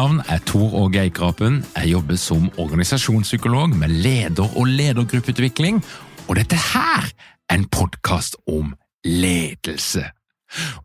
[0.00, 1.58] Navn er Tor Åge Eikrapen.
[1.76, 5.82] Jeg jobber som organisasjonspsykolog med leder- og ledergruppeutvikling,
[6.28, 7.04] og dette her
[7.50, 8.72] er en podkast om
[9.04, 10.04] ledelse.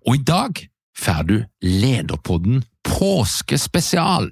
[0.07, 0.59] Og i dag
[0.97, 4.31] får du Lederpodden påskespesial.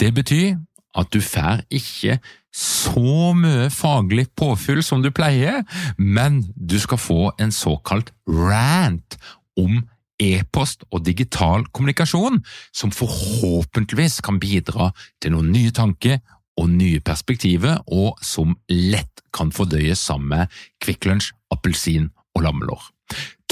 [0.00, 0.60] Det betyr
[0.98, 2.18] at du får ikke
[2.52, 5.62] så mye faglig påfyll som du pleier,
[5.96, 9.16] men du skal få en såkalt rant
[9.56, 9.80] om
[10.22, 12.40] e-post og digital kommunikasjon,
[12.74, 14.90] som forhåpentligvis kan bidra
[15.22, 16.20] til noen nye tanker
[16.60, 22.90] og nye perspektiver, og som lett kan fordøyes sammen med Kvikk Lunsj, appelsin og lammelår.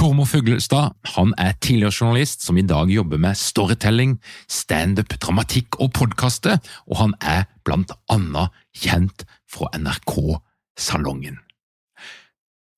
[0.01, 4.15] Tormod Fuglestad han er tidligere journalist som i dag jobber med storytelling,
[4.49, 6.57] standup, dramatikk og podkaster,
[6.89, 11.37] og han er blant annet kjent fra NRK-salongen.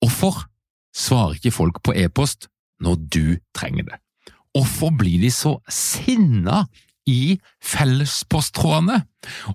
[0.03, 0.49] Hvorfor
[0.91, 2.49] svarer ikke folk på e-post
[2.83, 3.99] når du trenger det?
[4.53, 6.67] Hvorfor blir de så sinna
[7.09, 9.01] i fellespostrådene?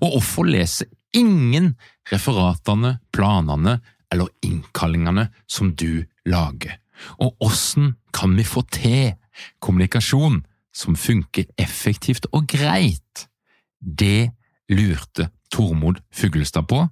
[0.02, 1.76] Og hvorfor leser ingen
[2.12, 3.80] referatene, planene
[4.12, 6.80] eller innkallingene som du lager?
[7.22, 9.14] Og hvordan kan vi få til
[9.62, 10.42] kommunikasjon
[10.74, 13.28] som funker effektivt og greit?
[13.80, 14.32] Det
[14.74, 16.88] lurte Tormod Fuglestad på,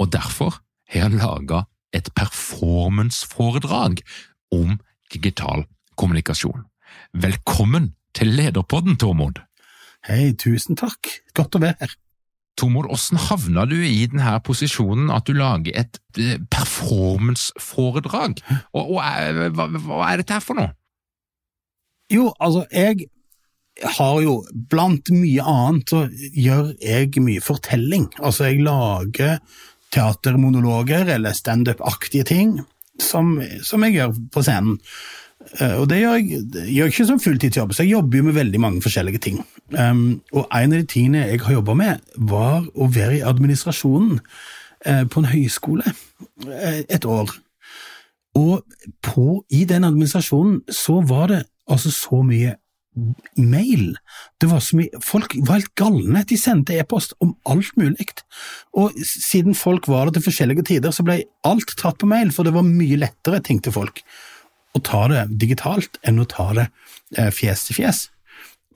[0.00, 0.60] og derfor
[0.90, 1.64] har han laga
[1.96, 4.02] et performanceforedrag
[4.54, 4.78] om
[5.12, 5.64] digital
[6.00, 6.64] kommunikasjon.
[7.12, 9.42] Velkommen til Lederpodden, Tormod!
[10.06, 11.10] Hei, tusen takk.
[11.36, 11.92] Godt å være her.
[12.58, 16.00] Tormod, hvordan havna du i denne posisjonen at du lager et
[16.52, 18.40] performanceforedrag?
[18.72, 18.98] Og, og
[19.56, 20.72] hva, hva er dette her for noe?
[22.10, 23.06] Jo, altså, jeg
[23.96, 24.40] har jo
[24.70, 28.10] Blant mye annet så gjør jeg mye fortelling.
[28.18, 29.38] Altså, jeg lager
[29.94, 32.60] teatermonologer eller standup-aktige ting
[33.02, 34.78] som, som, jeg gjør på scenen.
[35.78, 38.82] Og det gjør jeg, gjør ikke som fulltidsjobb, så jeg jobber jo med veldig mange
[38.84, 39.38] forskjellige ting.
[39.72, 44.18] Um, og en av de tingene jeg har jobba med, var å være i administrasjonen
[44.20, 47.32] uh, på en høyskole uh, et år.
[48.38, 48.60] Og
[49.02, 51.40] på, i den administrasjonen så var det
[51.70, 52.56] altså så mye
[53.38, 53.94] mail.
[54.40, 56.24] Det var så mye, Folk var helt galne.
[56.26, 58.08] De sendte e-post om alt mulig.
[58.78, 62.46] Og siden folk var der til forskjellige tider, så ble alt tatt på mail, for
[62.46, 64.02] det var mye lettere, tenkte folk,
[64.74, 66.66] å ta det digitalt enn å ta det
[67.34, 68.02] fjes til fjes.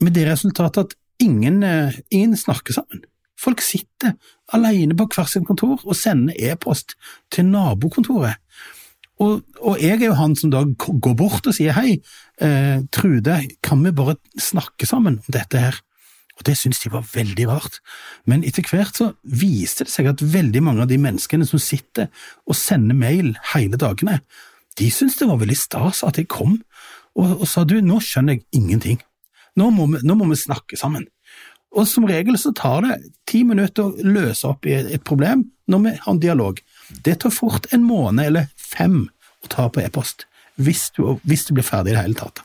[0.03, 1.61] Med det resultatet at ingen,
[2.11, 3.05] ingen snakker sammen.
[3.39, 4.15] Folk sitter
[4.55, 6.95] alene på hvert sitt kontor og sender e-post
[7.33, 8.39] til nabokontoret.
[9.23, 12.01] Og, og, jeg er jo han som da går bort og sier hei,
[12.43, 15.79] eh, Trude, kan vi bare snakke sammen om dette her?
[16.35, 17.79] Og det syntes de var veldig rart.
[18.27, 22.09] Men etter hvert så viste det seg at veldig mange av de menneskene som sitter
[22.43, 24.19] og sender mail hele dagene,
[24.75, 26.57] de syntes det var veldig stas at jeg kom
[27.15, 28.99] og, og sa du, nå skjønner jeg ingenting.
[29.55, 31.07] Nå må, vi, nå må vi snakke sammen.
[31.75, 32.97] Og som regel så tar det
[33.27, 36.59] ti minutter å løse opp i et problem når vi har en dialog.
[36.89, 39.05] Det tar fort en måned eller fem
[39.45, 40.27] å ta på e-post,
[40.61, 40.89] hvis,
[41.23, 42.43] hvis, du blir ferdig i det hele tatt.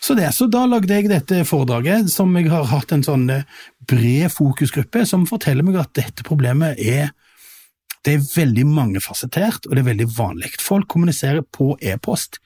[0.00, 3.48] Så, det, så da lagde jeg dette foredraget, som jeg har hatt en sånn eh,
[3.88, 7.10] bred fokusgruppe, som forteller meg at dette problemet er
[8.06, 10.54] det er veldig mangefasettert, og det er veldig vanlig.
[10.62, 12.40] Folk kommuniserer på e-post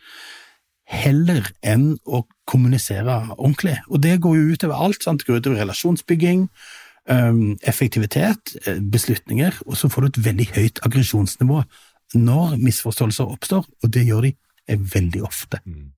[0.91, 3.77] heller enn å kommunisere ordentlig.
[3.87, 5.05] Og det går jo utover alt.
[5.05, 5.23] Sant?
[5.23, 6.49] Det går utover relasjonsbygging,
[7.07, 11.63] effektivitet, eh, beslutninger, og så får du et veldig høyt aggresjonsnivå
[12.15, 14.33] når misforståelser oppstår, og det gjør de
[14.69, 15.61] eh, veldig ofte.
[15.65, 15.91] Mm.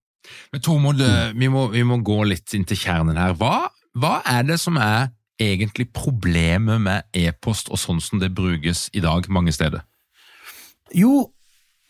[0.53, 1.39] Men Tormod, mm.
[1.39, 3.37] vi, vi, må gå litt inn til kjernen her.
[3.39, 8.89] Hva, hva er det som er egentlig problemet med e-post og sånn som det brukes
[8.97, 9.85] i dag mange steder?
[10.97, 11.27] Jo,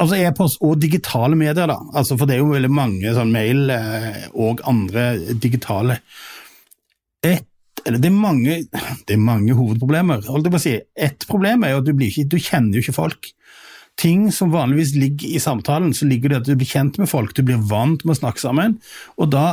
[0.02, 1.78] altså e-post og digitale medier, da.
[1.94, 6.00] Altså, for det er jo veldig mange sånn mail eh, og andre digitale.
[7.24, 7.46] Et,
[7.86, 8.58] eller det er, mange,
[9.06, 10.24] det er mange hovedproblemer.
[10.58, 10.76] si.
[10.96, 13.30] Ett problem er jo at du, ikke, du kjenner jo ikke folk
[13.96, 17.32] ting som vanligvis ligger i samtalen, så ligger det at du blir kjent med folk,
[17.32, 18.76] du blir vant med å snakke sammen,
[19.16, 19.46] og da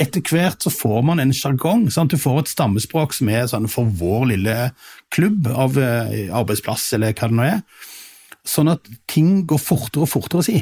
[0.00, 1.86] etter hvert så får man en sjargong.
[1.88, 4.56] Du får et stammespråk som er sånn for vår lille
[5.14, 7.62] klubb av eh, arbeidsplass, eller hva det nå er.
[8.44, 10.58] Sånn at ting går fortere og fortere å si.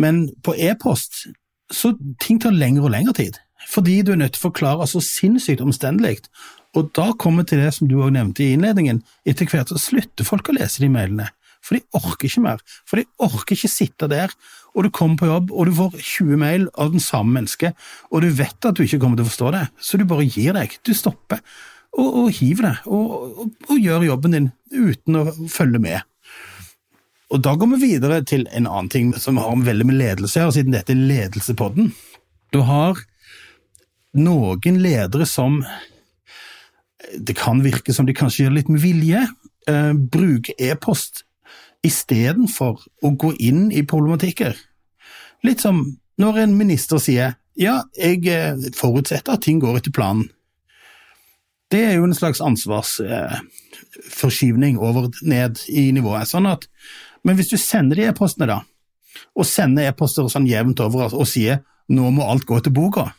[0.00, 1.26] Men på e-post
[1.72, 3.36] så ting tar lengre og lengre tid.
[3.70, 6.22] Fordi du er nødt til å forklare så sinnssykt omstendelig.
[6.76, 10.26] Og da kommer til det som du òg nevnte i innledningen, etter hvert så slutter
[10.26, 11.28] folk å lese de mailene.
[11.62, 12.62] For de orker ikke mer.
[12.88, 14.32] For de orker ikke sitte der,
[14.72, 17.76] og du kommer på jobb, og du får 20 mail av den samme mennesket,
[18.10, 20.56] og du vet at du ikke kommer til å forstå det, så du bare gir
[20.56, 20.78] deg.
[20.82, 21.42] Du stopper,
[21.92, 26.08] og, og hiver det, og, og, og, gjør jobben din uten å følge med.
[27.32, 30.52] Og Da går vi videre til en annen ting som har veldig med ledelse å
[30.52, 31.92] siden dette er ledelsepodden.
[32.52, 32.98] Du har
[34.12, 35.64] noen ledere som
[37.18, 39.26] Det kan virke som de kanskje gjør litt med vilje.
[39.68, 41.24] Eh, bruker e-post
[41.82, 44.54] istedenfor å gå inn i problematikker.
[45.42, 50.30] Litt som når en minister sier ja, jeg eh, forutsetter at ting går etter planen.
[51.72, 56.28] Det er jo en slags ansvarsforskyvning over ned i nivået.
[56.28, 56.68] sånn at,
[57.24, 58.60] Men hvis du sender de e-postene, da,
[59.36, 63.14] og sender e-poster sånn jevnt over og sier nå må alt gå til boka,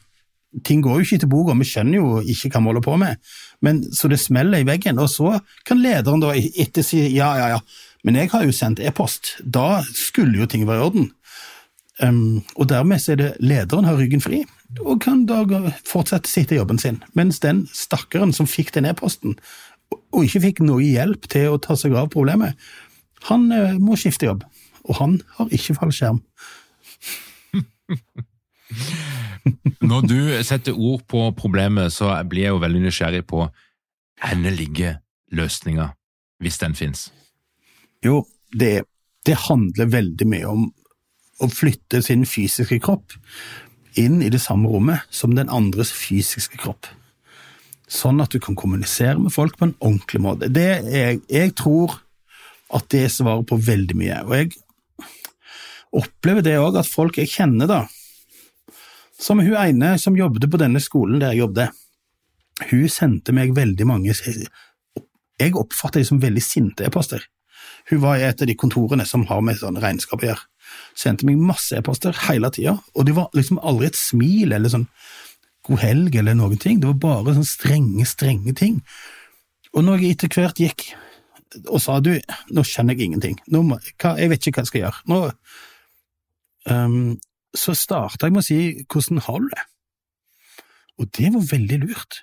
[0.65, 3.33] ting går jo ikke til boka, vi skjønner jo ikke hva vi holder på med,
[3.65, 5.01] men så det smeller i veggen.
[5.01, 7.59] Og så kan lederen da etter si ja, ja, ja,
[8.03, 9.38] men jeg har jo sendt e-post.
[9.41, 11.11] Da skulle jo ting være i orden.
[12.01, 14.41] Um, og dermed så er det lederen har ryggen fri,
[14.81, 15.44] og kan da
[15.85, 17.03] fortsette sitte i jobben sin.
[17.13, 19.38] Mens den stakkaren som fikk den e-posten,
[19.94, 22.57] og ikke fikk noe hjelp til å ta seg av problemet,
[23.29, 24.44] han uh, må skifte jobb.
[24.89, 26.19] Og han har ikke fallskjerm.
[29.90, 33.44] Når du setter ord på problemet, så blir jeg jo veldig nysgjerrig på
[34.24, 35.00] hvor ligger
[35.36, 35.90] løsninga,
[36.40, 37.10] hvis den finnes?
[38.06, 38.24] Jo,
[38.54, 38.86] det,
[39.25, 40.68] det handler veldig mye om
[41.44, 43.18] å flytte sin fysiske kropp
[44.00, 46.88] inn i det samme rommet som den andres fysiske kropp.
[47.90, 50.50] Sånn at du kan kommunisere med folk på en ordentlig måte.
[50.54, 52.00] Det er, jeg tror
[52.74, 54.22] at det svarer på veldig mye.
[54.24, 54.54] Og jeg
[55.94, 57.84] opplever det òg at folk jeg kjenner, da
[59.23, 61.83] Som hun ene som jobbet på denne skolen der jeg jobbet,
[62.69, 67.23] hun sendte meg veldig mange Jeg oppfatter dem som veldig sinte e-poster.
[67.89, 70.45] Hun var i et av de kontorene som har med sånn regnskap å gjøre.
[70.95, 74.87] Sendte meg masse e-poster hele tida, og det var liksom aldri et smil eller sånn
[75.67, 76.79] god helg eller noen ting.
[76.79, 78.79] Det var bare sånn strenge, strenge ting.
[79.73, 80.87] Og når jeg etter hvert gikk
[81.69, 82.15] og sa du,
[82.49, 85.19] nå skjønner jeg ingenting, må, hva, jeg vet ikke hva jeg skal gjøre, nå
[86.65, 86.95] um,
[87.53, 88.59] Så starta jeg med å si
[88.89, 89.65] hvordan har du det?
[91.01, 92.21] Og det var veldig lurt,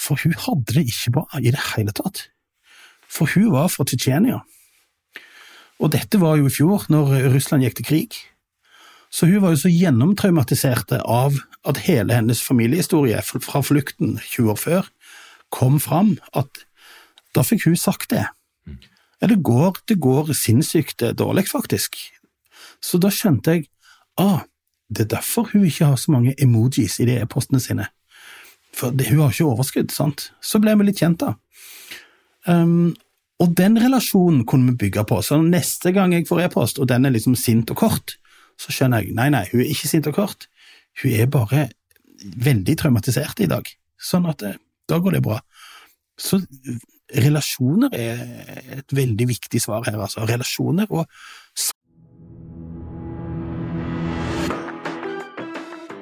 [0.00, 2.26] for hun hadde det ikke bra i det hele tatt.
[3.10, 4.40] For hun var fra Tsjetsjenia.
[5.80, 8.18] Og dette var jo i fjor, når Russland gikk til krig.
[9.10, 14.60] Så hun var jo så gjennomtraumatisert av at hele hennes familiehistorie fra flukten 20 år
[14.60, 14.90] før
[15.50, 16.62] kom fram, at
[17.34, 18.28] da fikk hun sagt det.
[19.20, 21.98] Ja, det går, det går sinnssykt dårlig, faktisk.
[22.80, 23.66] Så da skjønte jeg
[24.18, 24.42] ah,
[24.90, 27.86] det er derfor hun ikke har så mange emojis i de e-postene sine.
[28.74, 30.30] For det, hun har ikke overskudd, sant.
[30.42, 31.34] Så ble vi litt kjent, da.
[32.48, 32.94] Um,
[33.40, 37.06] og den relasjonen kunne vi bygge på, så neste gang jeg får e-post, og den
[37.06, 38.16] er liksom sint og kort,
[38.60, 40.48] så skjønner jeg nei, nei, hun er ikke sint og kort,
[41.00, 41.68] hun er bare
[42.20, 44.58] veldig traumatisert i dag, sånn at eh,
[44.90, 45.38] da går det bra.
[46.20, 46.40] Så
[47.10, 48.20] relasjoner er
[48.76, 50.26] et veldig viktig svar her, altså.
[50.28, 51.06] Relasjoner og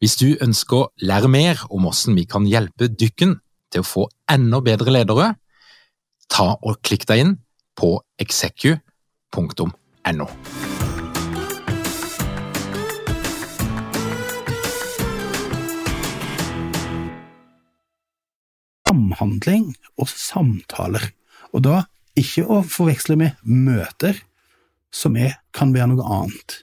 [0.00, 3.38] Hvis du ønsker å lære mer om hvordan vi kan hjelpe dykken
[3.72, 5.34] til å få enda bedre ledere,
[6.32, 7.34] ta og klikk deg inn
[7.76, 10.28] på execu.no.
[18.86, 19.66] Samhandling
[20.00, 21.10] og samtaler,
[21.52, 21.82] og da
[22.16, 24.22] ikke å forveksle med møter,
[24.94, 26.62] som er, kan være noe annet.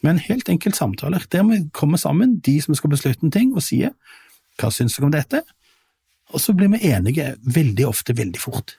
[0.00, 3.60] Men helt enkelt samtaler, der vi kommer sammen, de som skal beslutte en ting, og
[3.62, 3.92] sier
[4.56, 5.42] hva syns dere om dette?
[6.32, 8.78] Og så blir vi enige veldig ofte veldig fort.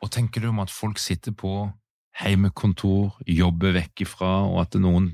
[0.00, 1.68] Og tenker du om at folk sitter på
[2.22, 5.10] heimekontor, jobber vekk ifra, og at noen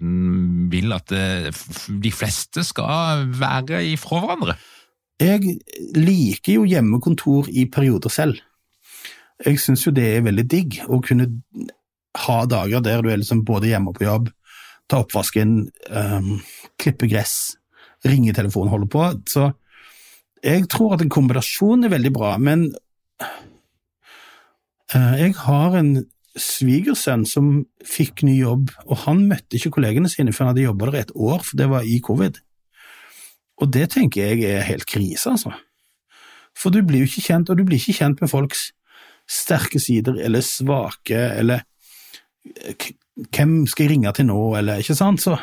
[0.71, 4.59] vil at de fleste skal være ifra hverandre?
[5.19, 5.57] Jeg
[5.99, 8.39] liker jo hjemmekontor i perioder selv.
[9.47, 11.29] Jeg syns jo det er veldig digg å kunne
[12.25, 14.29] ha dager der du er liksom både hjemme og på jobb,
[14.91, 15.55] ta oppvasken,
[15.93, 16.39] um,
[16.81, 17.57] klippe gress,
[18.07, 19.05] ringe telefonen, holde på.
[19.31, 19.51] Så
[20.43, 22.71] jeg tror at en kombinasjon er veldig bra, men
[23.23, 25.93] uh, jeg har en
[26.39, 30.91] svigersønn som fikk ny jobb, og han møtte ikke kollegene sine før han hadde jobba
[30.91, 32.39] der et år, for det var i covid.
[33.59, 35.55] Og det tenker jeg er helt krise, altså.
[36.59, 38.69] For du blir jo ikke kjent, og du blir ikke kjent med folks
[39.29, 41.65] sterke sider eller svake, eller
[43.29, 45.23] hvem skal jeg ringe til nå, eller ikke sant?
[45.23, 45.37] Så,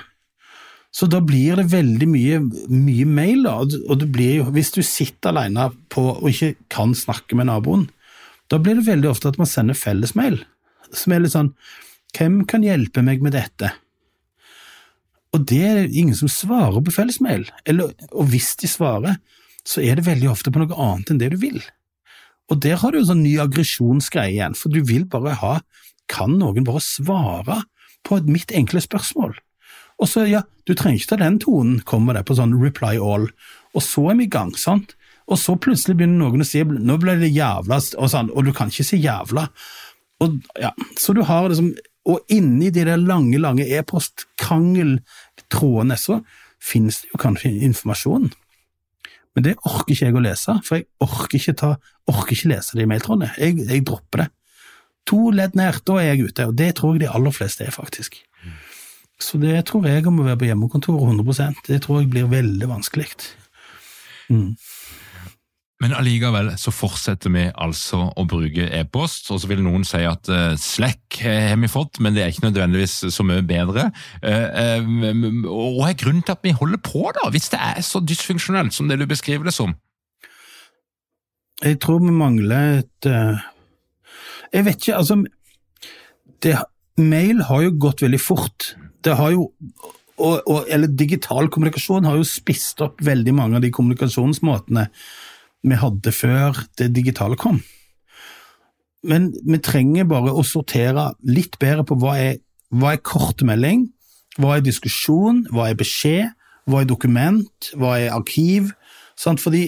[0.96, 5.34] så da blir det veldig mye, mye mail, da, og du blir hvis du sitter
[5.34, 7.88] alene på og ikke kan snakke med naboen,
[8.52, 10.40] da blir det veldig ofte at man sender fellesmail,
[10.94, 11.56] som er litt sånn
[12.16, 13.74] Hvem kan hjelpe meg med dette?
[15.36, 19.18] Og det er ingen som svarer på fellesmail, eller, og hvis de svarer,
[19.68, 21.60] så er det veldig ofte på noe annet enn det du vil.
[22.52, 25.56] Og der har du en sånn ny aggresjonsgreie igjen, for du vil bare ha
[26.12, 27.64] kan noen bare svare
[28.06, 29.34] på mitt enkle spørsmål?
[30.02, 33.26] Og så, ja, du trenger ikke ta den tonen, kommer det på sånn reply all,
[33.76, 34.90] og så er vi i gang, sant?
[35.26, 38.52] Og så plutselig begynner noen å si nå ble det jævla, og sånn, og du
[38.56, 39.44] kan ikke si jævla.
[40.24, 40.30] Og,
[40.62, 41.70] ja, så du har liksom,
[42.06, 46.22] og inni de der lange, lange e-post-krangeltrådene så
[46.62, 48.34] finnes det jo kanskje informasjon.
[49.36, 51.72] Men det orker ikke jeg å lese, for jeg orker ikke, ta,
[52.12, 53.34] orker ikke lese de mailtrådene.
[53.42, 54.30] Jeg, jeg dropper det.
[55.12, 57.76] To ledd ned, da er jeg ute, og det tror jeg de aller fleste er,
[57.76, 58.22] faktisk.
[59.22, 62.68] Så det tror jeg om å være på hjemmekontoret 100% det tror jeg blir veldig
[62.68, 63.08] vanskelig.
[64.28, 64.56] Mm.
[65.84, 70.30] Men allikevel så fortsetter vi altså å bruke e-post, og så vil noen si at
[70.32, 73.90] uh, Slack har vi fått, men det er ikke nødvendigvis så mye bedre.
[74.24, 78.00] Uh, uh, og er grunnen til at vi holder på, da, hvis det er så
[78.00, 79.76] dysfunksjonelt som det du beskriver det som?
[81.64, 83.12] Jeg tror vi mangler et
[84.56, 85.20] jeg vet ikke, altså
[86.44, 86.56] det,
[87.02, 88.72] Mail har jo gått veldig fort.
[89.04, 89.50] Det har jo
[90.16, 94.86] og, og, eller digital kommunikasjon har jo spist opp veldig mange av de kommunikasjonsmåtene
[95.66, 97.62] vi hadde før det digitale kom.
[99.06, 102.40] Men vi trenger bare å sortere litt bedre på hva er,
[102.74, 103.88] hva er kortmelding,
[104.42, 106.32] hva er diskusjon, hva er beskjed,
[106.66, 108.72] hva er dokument, hva er arkiv.
[109.20, 109.42] Sant?
[109.42, 109.68] Fordi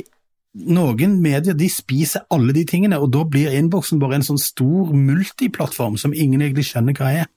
[0.58, 4.94] noen medier de spiser alle de tingene, og da blir innboksen bare en sånn stor
[4.96, 7.30] multiplattform som ingen egentlig skjønner hva er.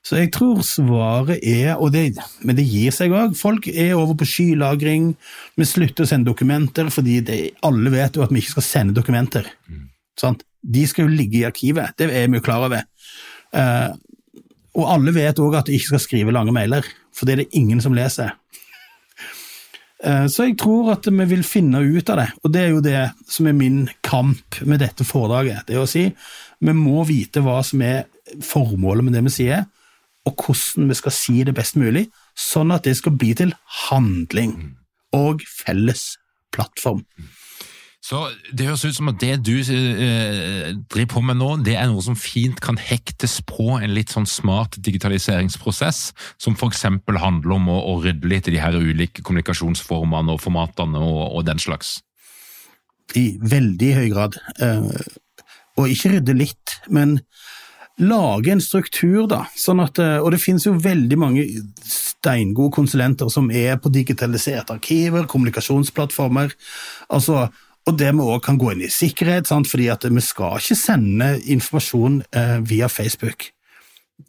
[0.00, 2.14] Så jeg tror svaret er, og det,
[2.46, 5.10] men det gir seg òg, folk er over på skylagring,
[5.60, 8.96] vi slutter å sende dokumenter fordi det, alle vet jo at vi ikke skal sende
[8.96, 9.50] dokumenter.
[9.68, 9.88] Mm.
[10.60, 12.86] De skal jo ligge i arkivet, det er vi jo klar over.
[13.52, 13.92] Uh,
[14.78, 17.60] og alle vet òg at de ikke skal skrive lange mailer, for det er det
[17.60, 18.32] ingen som leser.
[20.00, 22.84] Uh, så jeg tror at vi vil finne ut av det, og det er jo
[22.84, 25.66] det som er min kamp med dette foredraget.
[25.68, 26.06] Det er å si
[26.60, 28.08] vi må vite hva som er
[28.44, 29.68] formålet med det vi sier,
[30.28, 33.54] og hvordan vi skal si det best mulig, sånn at det skal bli til
[33.88, 34.56] handling
[35.16, 36.14] og felles
[36.54, 37.04] plattform.
[38.00, 41.90] Så Det høres ut som at det du eh, driver på med nå, det er
[41.90, 46.00] noe som fint kan hektes på en litt sånn smart digitaliseringsprosess,
[46.40, 46.86] som f.eks.
[47.20, 51.44] handler om å, å, rydde litt i de her ulike kommunikasjonsformene og formatene og, og
[51.46, 51.98] den slags?
[53.20, 54.40] I veldig høy grad.
[54.64, 54.88] Eh,
[55.76, 57.18] og ikke rydde litt, men
[57.98, 59.44] lage en struktur, da.
[59.58, 61.46] Sånn at, eh, og det finnes jo veldig mange
[61.84, 66.54] steingode konsulenter som er på digitaliserte arkiver, kommunikasjonsplattformer.
[67.08, 67.50] altså
[67.88, 69.68] og det vi òg kan gå inn i sikkerhet, sant?
[69.70, 73.50] fordi at vi skal ikke sende informasjon eh, via Facebook.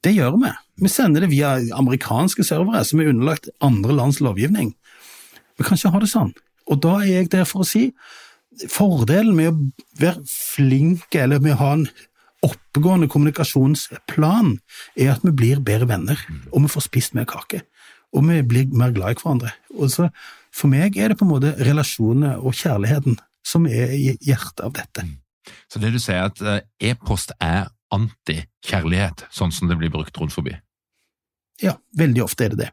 [0.01, 0.51] Det gjør vi.
[0.81, 4.73] Vi sender det via amerikanske servere som er underlagt andre lands lovgivning.
[5.59, 6.31] Vi kan ikke ha det sånn.
[6.71, 7.91] Og da er jeg der for å si
[8.71, 11.85] fordelen med å være flink, eller med å ha en
[12.45, 14.55] oppegående kommunikasjonsplan,
[14.97, 16.21] er at vi blir bedre venner,
[16.51, 17.63] og vi får spist mer kake.
[18.11, 19.53] og vi blir mer glad i hverandre.
[19.79, 20.09] Og så,
[20.51, 23.15] for meg er det på en måte relasjonene og kjærligheten
[23.47, 25.05] som er i hjertet av dette.
[25.71, 26.59] Så det du sier at eh,
[26.91, 30.57] e-post er anti-kjærlighet, sånn som det blir brukt rundt forbi?
[31.63, 32.69] Ja, veldig ofte er det det.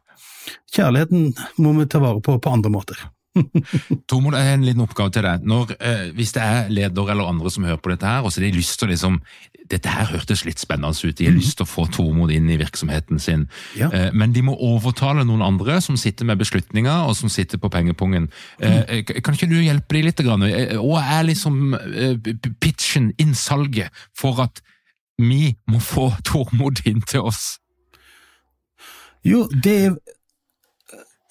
[0.75, 1.31] Kjærligheten
[1.63, 2.99] må vi ta vare på på andre måter.
[4.09, 5.43] Tormod, en liten oppgave til deg.
[5.47, 8.41] Når, eh, hvis det er leder eller andre som hører på dette her, og så
[8.41, 9.21] har de lyst til å liksom
[9.69, 12.55] Dette her hørtes litt spennende ut, de har lyst til å få Tormod inn i
[12.57, 13.43] virksomheten sin,
[13.77, 13.91] Ja.
[13.93, 17.69] eh, men de må overtale noen andre som sitter med beslutninger, og som sitter på
[17.69, 18.31] pengepungen.
[18.59, 20.23] Eh, kan ikke du hjelpe dem litt?
[20.25, 20.41] Grann?
[20.41, 21.77] Hva er liksom
[22.59, 24.59] pitchen, innsalget, for at
[25.19, 27.59] vi må få Tormod inn til oss?
[29.23, 29.95] Jo, det er,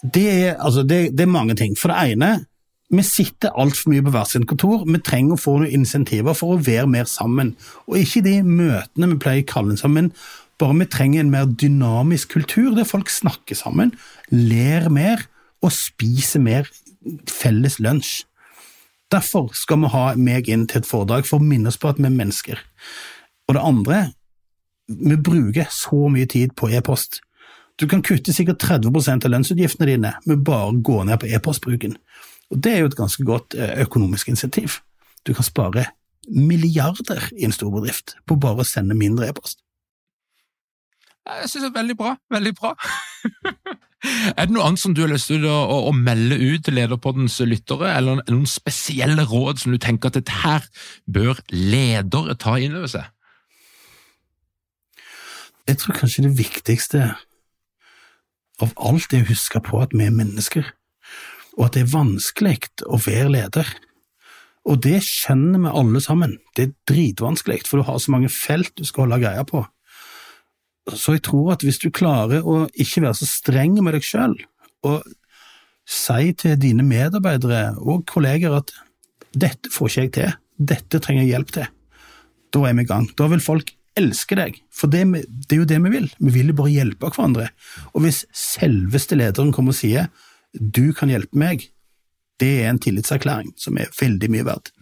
[0.03, 1.75] det er, altså det, det er mange ting.
[1.79, 2.33] For det ene,
[2.89, 4.85] vi sitter altfor mye på hvert sitt kontor.
[4.89, 7.55] Vi trenger å få noen insentiver for å være mer sammen.
[7.89, 10.13] Og ikke de møtene vi pleier å kalle sammen,
[10.59, 13.93] bare vi trenger en mer dynamisk kultur der folk snakker sammen,
[14.31, 15.27] ler mer
[15.63, 16.71] og spiser mer
[17.31, 18.25] felles lunsj.
[19.13, 22.01] Derfor skal vi ha meg inn til et foredrag for å minne oss på at
[22.01, 22.59] vi er mennesker.
[23.49, 24.01] Og det andre,
[24.89, 27.23] vi bruker så mye tid på e-post.
[27.79, 31.95] Du kan kutte sikkert 30% av lønnsutgiftene dine med bare å gå ned på e-postbruken.
[32.51, 34.81] Og Det er jo et ganske godt eh, økonomisk insentiv.
[35.23, 35.87] Du kan spare
[36.29, 39.63] milliarder i en stor bedrift på bare å sende mindre e-post.
[41.29, 42.15] Jeg synes det er veldig bra.
[42.33, 42.73] Veldig bra.
[44.39, 46.79] er det noe annet som du har lyst til å, å, å melde ut til
[46.79, 50.67] Lederpoddens lyttere, eller noen spesielle råd som du tenker at dette her
[51.07, 53.07] bør ledere ta inn over seg?
[55.69, 57.11] Jeg tror kanskje det viktigste
[58.63, 60.67] av alt er å huske på at vi er mennesker,
[61.59, 63.71] og at det er vanskelig å være leder.
[64.69, 66.37] Og det kjenner vi alle sammen.
[66.57, 69.65] Det er dritvanskelig, for du har så mange felt du skal holde greia på.
[70.89, 74.37] Så jeg tror at hvis du klarer å ikke være så streng med deg sjøl,
[74.87, 75.07] og
[75.89, 78.75] si til dine medarbeidere og kolleger at
[79.33, 81.69] dette får ikke jeg til, dette trenger jeg hjelp til,
[82.55, 83.09] da er vi i gang.
[83.17, 85.05] Da vil folk elske deg, for det,
[85.47, 86.09] det er jo det vi vil.
[86.21, 87.51] Vi vil jo bare hjelpe hverandre.
[87.93, 90.09] Og hvis selveste lederen kommer og sier
[90.55, 91.67] du kan hjelpe meg,
[92.41, 94.73] det er en tillitserklæring som er veldig mye verdt.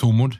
[0.00, 0.34] Tormod,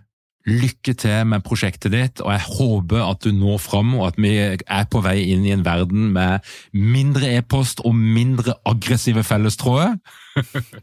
[0.46, 4.35] lykke til med prosjektet ditt, og jeg håper at du når fram, og at vi
[4.38, 9.96] er på vei inn i en verden med mindre e-post og mindre aggressive fellestråder.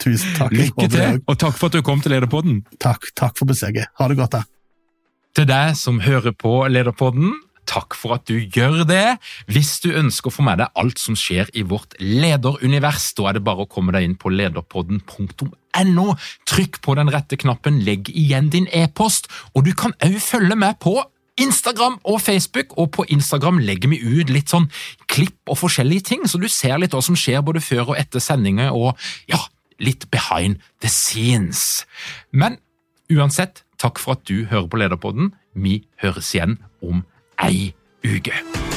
[0.04, 0.56] Tusen takk.
[0.58, 2.64] Lykke til, og takk for at du kom til Lederpodden.
[2.84, 3.92] Takk, takk for besøket.
[4.00, 4.44] Ha det godt, da.
[5.34, 7.32] Til deg som hører på Lederpodden,
[7.66, 9.16] takk for at du gjør det.
[9.50, 13.40] Hvis du ønsker å få med deg alt som skjer i vårt lederunivers, da er
[13.40, 16.06] det bare å komme deg inn på lederpodden.no.
[16.50, 20.78] Trykk på den rette knappen, legg igjen din e-post, og du kan òg følge med
[20.84, 21.00] på
[21.42, 24.70] Instagram og Facebook, og på Instagram legger vi ut litt sånn
[25.10, 28.22] klipp og forskjellige ting, så du ser litt hva som skjer både før og etter
[28.22, 28.94] sendinger, og
[29.26, 29.42] ja,
[29.82, 31.88] litt behind the scenes.
[32.30, 32.62] Men
[33.10, 35.34] uansett, takk for at du hører på Lederpodden.
[35.54, 37.06] Vi høres igjen om
[37.44, 38.73] ei uke.